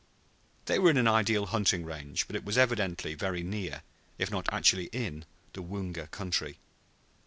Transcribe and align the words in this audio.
They 0.65 0.79
were 0.79 0.89
in 0.89 0.97
an 0.97 1.07
ideal 1.07 1.45
hunting 1.45 1.85
range, 1.85 2.25
but 2.25 2.35
it 2.35 2.43
was 2.43 2.57
evidently 2.57 3.13
very 3.13 3.43
near, 3.43 3.83
if 4.17 4.31
not 4.31 4.51
actually 4.51 4.85
in, 4.85 5.25
the 5.53 5.61
Woonga 5.61 6.09
country. 6.09 6.57